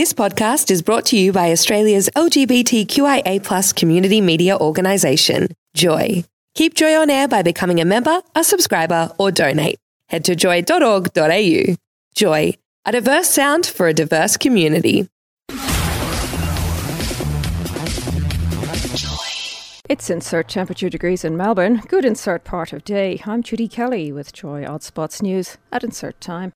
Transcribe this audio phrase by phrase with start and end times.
[0.00, 6.24] This podcast is brought to you by Australia's LGBTQIA community media organisation, Joy.
[6.54, 9.78] Keep Joy on air by becoming a member, a subscriber, or donate.
[10.06, 11.74] Head to joy.org.au.
[12.14, 12.54] Joy,
[12.86, 15.06] a diverse sound for a diverse community.
[19.90, 21.82] It's insert temperature degrees in Melbourne.
[21.88, 23.20] Good insert part of day.
[23.26, 26.54] I'm Judy Kelly with Joy Odd Spots News at insert time.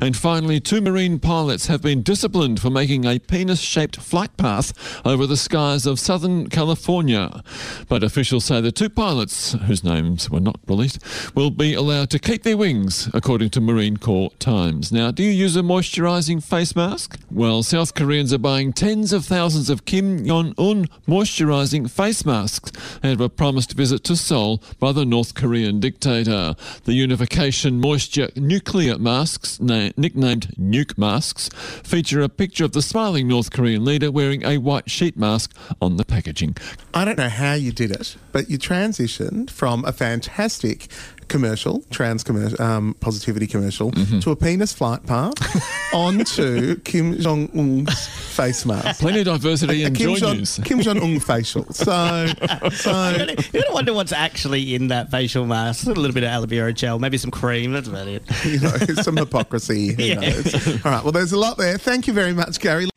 [0.00, 4.72] And finally, two Marine pilots have been disciplined for making a penis shaped flight path
[5.04, 7.42] over the skies of Southern California.
[7.88, 10.98] But officials say the two pilots, whose names were not released,
[11.34, 14.92] will be allowed to keep their wings, according to Marine Corps Times.
[14.92, 17.18] Now, do you use a moisturising face mask?
[17.30, 22.72] Well, South Koreans are buying tens of thousands of Kim Jong un moisturising face masks
[23.02, 26.54] ahead of a promised visit to Seoul by the North Korean dictator.
[26.84, 31.48] The Unification Moisture Nuclear Masks na- nicknamed Nuke Masks,
[31.84, 35.96] feature a picture of the smiling North Korean leader wearing a white sheet mask on
[35.96, 36.56] the packaging.
[36.92, 40.88] I don't know how you did it, but you transitioned from a fantastic
[41.28, 44.20] commercial, trans commercial, um, positivity commercial, Mm-hmm.
[44.20, 45.34] to a penis flight path
[45.94, 49.00] onto Kim Jong Un's face mask.
[49.00, 50.60] Plenty of diversity in Kim Joy Jong, News.
[50.64, 51.64] Kim Jong Un facial.
[51.72, 52.26] So,
[52.72, 55.86] so You don't wonder what's actually in that facial mask.
[55.88, 57.72] A little bit of aloe vera gel, maybe some cream.
[57.72, 58.22] That's about it.
[58.44, 58.70] you know,
[59.02, 59.92] some hypocrisy.
[59.94, 60.20] Who Yeah.
[60.20, 60.54] knows?
[60.84, 61.02] All right.
[61.02, 61.78] Well, there's a lot there.
[61.78, 62.88] Thank you very much, Gary.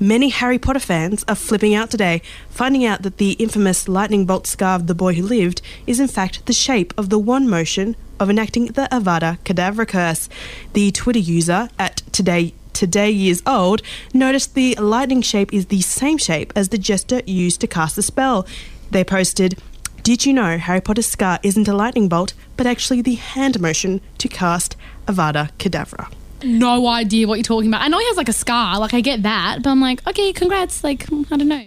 [0.00, 4.46] Many Harry Potter fans are flipping out today, finding out that the infamous lightning bolt
[4.46, 7.94] scar of the boy who lived is in fact the shape of the one motion
[8.18, 10.28] of enacting the Avada Kedavra curse.
[10.72, 13.80] The Twitter user at today today years old
[14.12, 18.02] noticed the lightning shape is the same shape as the jester used to cast the
[18.02, 18.46] spell.
[18.90, 19.58] They posted,
[20.02, 24.00] "Did you know Harry Potter's scar isn't a lightning bolt, but actually the hand motion
[24.18, 26.08] to cast Avada Kedavra?"
[26.44, 27.82] no idea what you're talking about.
[27.82, 30.32] I know he has like a scar, like I get that, but I'm like, okay,
[30.32, 30.84] congrats.
[30.84, 31.66] Like, I don't know.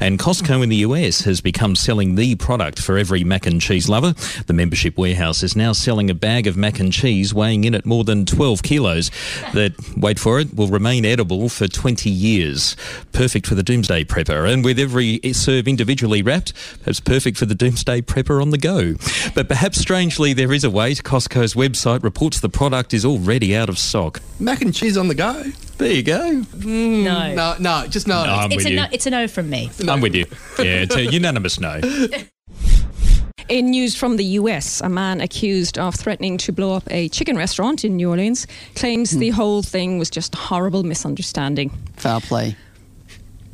[0.00, 3.88] And Costco in the US has become selling the product for every mac and cheese
[3.88, 4.14] lover.
[4.46, 7.86] The membership warehouse is now selling a bag of mac and cheese weighing in at
[7.86, 9.10] more than 12 kilos
[9.54, 12.76] that, wait for it, will remain edible for 20 years.
[13.12, 14.52] Perfect for the doomsday prepper.
[14.52, 18.94] And with every serve individually wrapped, perhaps perfect for the doomsday prepper on the go.
[19.34, 21.02] But perhaps strangely, there is a wait.
[21.02, 24.20] Costco's website reports the product is already out of stock.
[24.38, 25.52] Mac and cheese on the go.
[25.78, 26.42] There you go.
[26.64, 27.34] No.
[27.34, 28.24] No, no, just no.
[28.24, 28.76] No, I'm it's with a you.
[28.76, 29.70] no, it's a no from me.
[29.86, 30.24] I'm with you.
[30.58, 31.80] Yeah, it's a unanimous no.
[33.48, 37.36] In news from the US, a man accused of threatening to blow up a chicken
[37.36, 41.70] restaurant in New Orleans claims the whole thing was just a horrible misunderstanding.
[41.96, 42.56] Foul play.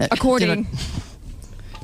[0.00, 0.62] Uh, According.
[0.62, 0.72] did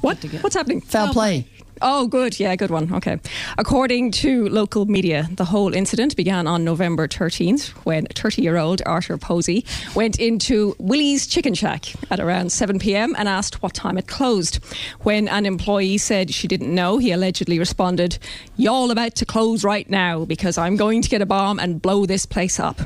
[0.00, 0.24] What?
[0.40, 0.82] What's happening?
[0.86, 1.46] I- foul play.
[1.80, 2.38] Oh, good.
[2.40, 2.92] Yeah, good one.
[2.92, 3.18] Okay.
[3.56, 8.82] According to local media, the whole incident began on November 13th when 30 year old
[8.86, 13.14] Arthur Posey went into Willie's Chicken Shack at around 7 p.m.
[13.18, 14.56] and asked what time it closed.
[15.00, 18.18] When an employee said she didn't know, he allegedly responded,
[18.56, 22.06] Y'all about to close right now because I'm going to get a bomb and blow
[22.06, 22.80] this place up.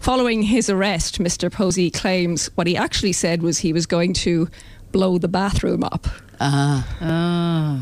[0.00, 1.50] Following his arrest, Mr.
[1.50, 4.48] Posey claims what he actually said was he was going to
[4.92, 6.06] blow the bathroom up.
[6.40, 6.96] Ah,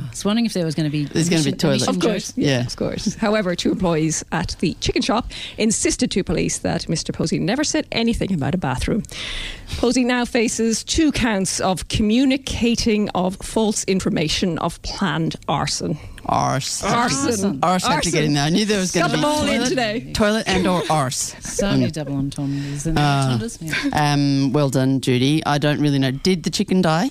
[0.07, 1.05] I was wondering if there was going to be.
[1.05, 1.75] There's gonna be emission- toilet.
[1.83, 2.39] emission Of course, jokes.
[2.39, 2.67] Yeah.
[2.67, 3.15] of course.
[3.17, 7.13] However, two employees at the chicken shop insisted to police that Mr.
[7.13, 9.03] Posey never said anything about a bathroom.
[9.79, 15.99] Posey now faces two counts of communicating of false information of planned arson.
[16.27, 16.83] arse.
[16.85, 17.59] Arson.
[17.63, 18.13] Arse after Arson.
[18.13, 18.45] getting there.
[18.45, 20.13] I knew there was going to be them all in toilet, today.
[20.15, 21.35] toilet and or arse.
[21.41, 23.59] So many double entendres and entendres.
[23.61, 23.75] Yeah.
[23.93, 25.45] Um, well done, Judy.
[25.45, 26.11] I don't really know.
[26.13, 27.11] Did the chicken die?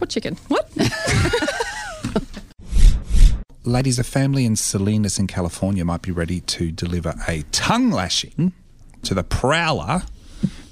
[0.00, 0.36] What chicken?
[0.48, 0.66] What?
[3.64, 8.54] Ladies, a family in Salinas in California might be ready to deliver a tongue lashing
[9.02, 10.02] to the prowler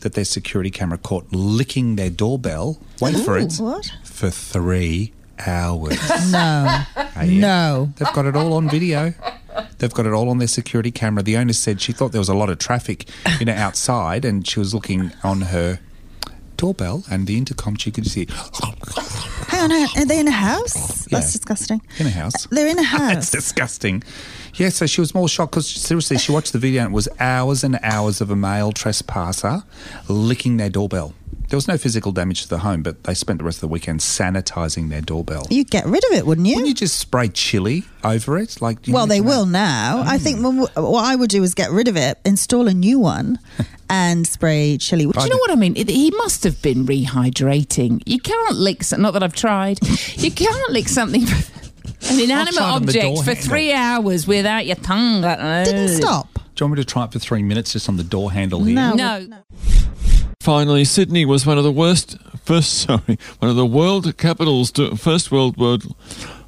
[0.00, 2.80] that their security camera caught licking their doorbell.
[3.02, 3.56] Wait for it.
[3.58, 3.92] What?
[4.02, 5.12] For three
[5.46, 5.98] hours.
[6.30, 6.82] No.
[6.96, 7.40] Oh, yeah.
[7.40, 7.92] No.
[7.96, 9.12] They've got it all on video.
[9.78, 11.22] They've got it all on their security camera.
[11.22, 13.08] The owner said she thought there was a lot of traffic,
[13.40, 15.80] you know, outside, and she was looking on her
[16.56, 17.76] doorbell and the intercom.
[17.76, 18.26] She could see
[19.58, 20.02] Hang on, oh, hang on.
[20.02, 20.76] Are they in a oh, house?
[20.76, 21.82] Oh, That's disgusting.
[21.98, 22.46] in a house.
[22.46, 23.14] They're in a house.
[23.14, 24.04] That's disgusting.
[24.54, 27.08] Yeah, so she was more shocked because seriously, she watched the video and it was
[27.18, 29.64] hours and hours of a male trespasser
[30.08, 31.12] licking their doorbell.
[31.48, 33.68] There was no physical damage to the home, but they spent the rest of the
[33.68, 35.46] weekend sanitizing their doorbell.
[35.48, 36.56] You'd get rid of it, wouldn't you?
[36.56, 38.60] Wouldn't you just spray chili over it?
[38.60, 40.02] Like, you well, they will now.
[40.04, 40.60] I think mm.
[40.60, 43.38] what what I would do is get rid of it, install a new one,
[43.90, 45.06] and spray chili.
[45.06, 45.74] Do you know what I mean?
[45.74, 48.02] He must have been rehydrating.
[48.04, 49.78] You can't lick, not that I've tried,
[50.16, 54.76] you can't lick something, an inanimate tried on the object for three hours without your
[54.76, 55.22] tongue.
[55.22, 56.34] Didn't stop.
[56.34, 58.64] Do you want me to try it for three minutes just on the door handle
[58.64, 58.74] here?
[58.74, 59.26] No.
[60.40, 64.96] Finally, Sydney was one of the worst, first, sorry, one of the world capitals to,
[64.96, 65.94] first world world,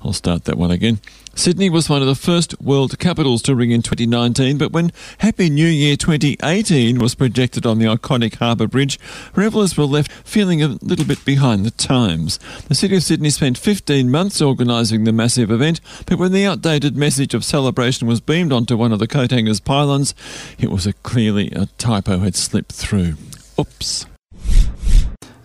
[0.03, 1.01] I'll start that one again.
[1.35, 5.51] Sydney was one of the first world capitals to ring in 2019, but when Happy
[5.51, 8.99] New Year 2018 was projected on the iconic Harbour Bridge,
[9.35, 12.39] revellers were left feeling a little bit behind the times.
[12.69, 16.97] The City of Sydney spent 15 months organising the massive event, but when the outdated
[16.97, 20.15] message of celebration was beamed onto one of the coat hangers' pylons,
[20.61, 23.17] it was a clearly a typo had slipped through.
[23.61, 24.07] Oops.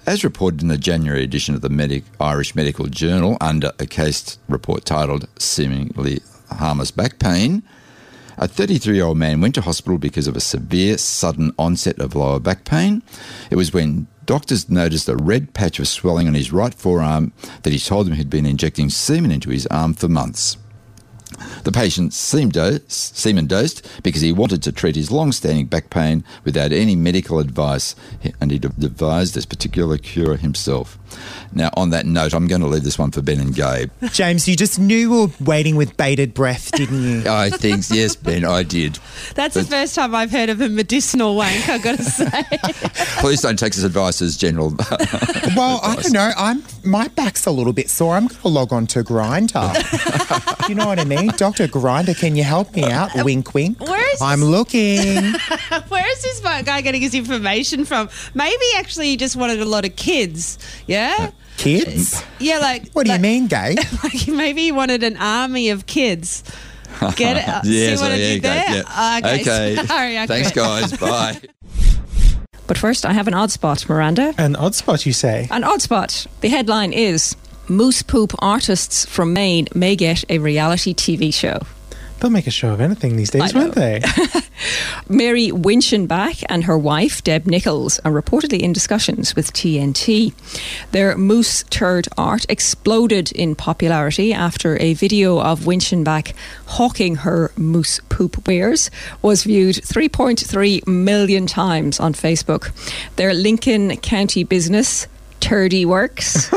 [0.06, 4.40] As reported in the January edition of the Medic, Irish Medical Journal under a case
[4.48, 7.62] report titled Seemingly Harmless Back Pain,
[8.38, 12.16] a 33 year old man went to hospital because of a severe sudden onset of
[12.16, 13.04] lower back pain.
[13.52, 17.34] It was when doctors noticed a red patch of swelling on his right forearm
[17.64, 20.56] that he told them he'd been injecting semen into his arm for months.
[21.64, 25.90] The patient seemed dose, semen dosed because he wanted to treat his long standing back
[25.90, 27.96] pain without any medical advice,
[28.40, 31.00] and he devised this particular cure himself.
[31.54, 33.92] Now, on that note, I'm going to leave this one for Ben and Gabe.
[34.12, 37.24] James, you just knew we were waiting with bated breath, didn't you?
[37.30, 39.00] I think, yes, Ben, I did.
[39.36, 42.44] That's the first time I've heard of a medicinal wank, I've got to say.
[43.22, 44.70] Please don't take this advice as general.
[45.56, 46.32] well, I don't know.
[46.36, 48.16] I'm my back's a little bit sore.
[48.16, 50.70] I'm going to log on to Grindr.
[50.70, 52.18] you know what I mean, Doctor Grindr?
[52.18, 53.18] Can you help me out?
[53.18, 53.80] Uh, wink, wink.
[53.80, 55.06] Where is I'm looking.
[55.88, 58.10] Where is this guy getting his information from?
[58.34, 60.58] Maybe actually he just wanted a lot of kids.
[60.88, 61.32] Yeah?
[61.58, 62.24] Kids?
[62.40, 62.92] Yeah, like.
[62.92, 63.76] What do you mean, gay?
[64.04, 66.44] like maybe he wanted an army of kids.
[67.16, 67.48] Get it?
[67.48, 68.66] Uh, yes, See what I yeah, did there?
[68.76, 69.20] yeah.
[69.20, 69.42] Okay.
[69.42, 69.76] Okay.
[69.88, 70.98] Sorry, I Thanks, guys.
[70.98, 71.40] Bye.
[72.68, 74.34] But first, I have an odd spot, Miranda.
[74.38, 75.48] An odd spot, you say?
[75.52, 76.26] An odd spot.
[76.42, 77.36] The headline is
[77.68, 81.60] Moose Poop artists from Maine may get a reality TV show.
[82.20, 84.02] They'll make a show of anything these days, won't they?
[85.10, 90.34] Mary Winchenbach and her wife, Deb Nichols, are reportedly in discussions with TNT.
[90.92, 96.34] Their moose turd art exploded in popularity after a video of Winchenbach
[96.66, 98.90] hawking her moose poop wares
[99.22, 102.72] was viewed 3.3 million times on Facebook.
[103.18, 105.08] Their Lincoln County business,
[105.46, 106.52] Turdy Works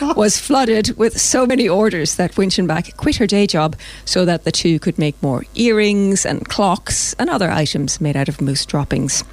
[0.16, 3.76] was flooded with so many orders that Winchenbach quit her day job
[4.06, 8.30] so that the two could make more earrings and clocks and other items made out
[8.30, 9.24] of moose droppings.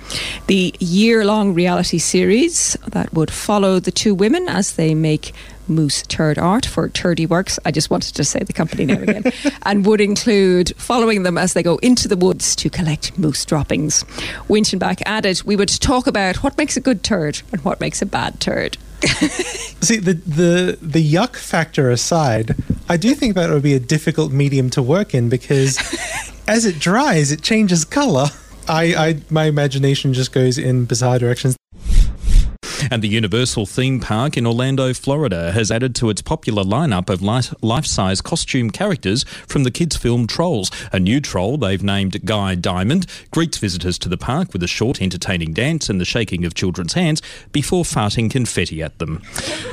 [0.48, 5.31] The year long reality series that would follow the two women as they make
[5.69, 7.59] Moose Turd Art for Turdy Works.
[7.63, 9.31] I just wanted to say the company name again.
[9.63, 14.04] and would include following them as they go into the woods to collect moose droppings.
[14.50, 18.06] Winchenbach added, We would talk about what makes a good turd and what makes a
[18.06, 18.77] bad turd.
[19.82, 22.56] See, the, the the yuck factor aside,
[22.90, 25.78] I do think that would be a difficult medium to work in because
[26.48, 28.28] as it dries, it changes color.
[28.68, 31.56] I, I my imagination just goes in bizarre directions.
[32.89, 37.22] And the Universal theme park in Orlando, Florida, has added to its popular lineup of
[37.22, 40.72] life size costume characters from the kids' film Trolls.
[40.92, 45.01] A new troll they've named Guy Diamond greets visitors to the park with a short,
[45.01, 49.22] entertaining dance and the shaking of children's hands before farting confetti at them.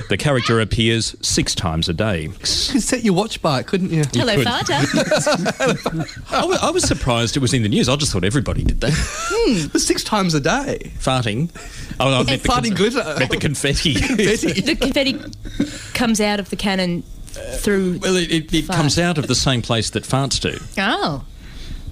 [0.09, 2.23] The character appears six times a day.
[2.23, 2.47] You could
[2.83, 4.03] set your watch by it, couldn't you?
[4.13, 4.47] You Hello, could.
[4.47, 6.25] Farter.
[6.63, 7.89] I was surprised it was in the news.
[7.89, 8.93] I just thought everybody did that.
[8.95, 10.93] Hmm, six times a day.
[10.99, 11.51] Farting.
[12.01, 13.15] Oh, I meant the, glitter.
[13.19, 13.95] meant the confetti.
[13.95, 15.21] the confetti
[15.95, 17.99] comes out of the cannon through.
[17.99, 20.59] Well, it, it, it comes out of the same place that farts do.
[20.79, 21.25] Oh,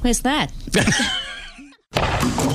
[0.01, 0.53] where's that?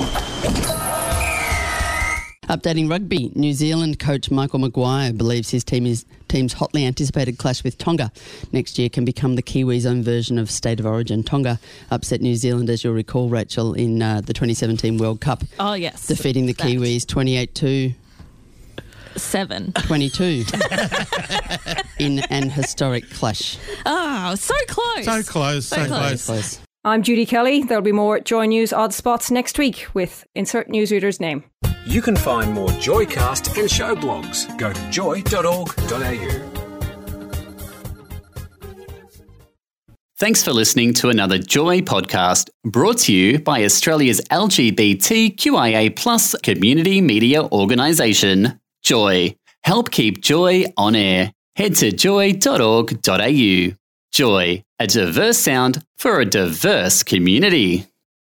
[2.48, 7.64] Updating rugby, New Zealand coach Michael Maguire believes his team is team's hotly anticipated clash
[7.64, 8.12] with Tonga
[8.52, 11.22] next year can become the Kiwis' own version of State of Origin.
[11.22, 11.58] Tonga
[11.90, 16.06] upset New Zealand, as you'll recall, Rachel, in uh, the 2017 World Cup, Oh, yes.
[16.06, 16.66] defeating the That.
[16.66, 17.92] Kiwis 28 to
[19.16, 19.72] Seven.
[19.72, 20.44] 22
[21.98, 23.58] in an historic clash.
[23.84, 25.04] Oh, so close.
[25.04, 26.60] So close, so, close.
[26.84, 27.62] I'm Judy Kelly.
[27.64, 31.42] There'll be more at Joy News Odd Spots next week with insert newsreader's name.
[31.88, 34.46] You can find more Joycast and show blogs.
[34.58, 36.48] Go to joy.org.au.
[40.18, 47.00] Thanks for listening to another Joy podcast brought to you by Australia's LGBTQIA plus community
[47.00, 49.34] media organisation, Joy.
[49.64, 51.32] Help keep Joy on air.
[51.56, 53.72] Head to joy.org.au.
[54.12, 57.87] Joy, a diverse sound for a diverse community.